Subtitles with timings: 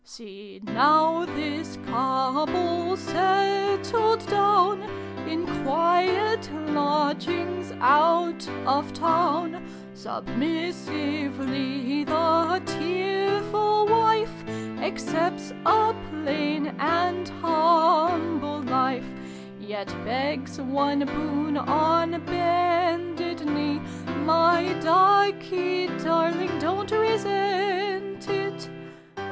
[0.03, 4.81] See now this couple settled down
[5.29, 17.33] In quiet lodgings, out of town: Submissively the tearful ivife Accepts a plain and J
[17.39, 19.05] tumble life:
[19.59, 23.79] Yet begs one boon on bended knee:'
[24.25, 28.67] My ducky darling, don't resent it